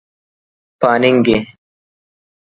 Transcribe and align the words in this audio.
پاننگے 0.79 1.35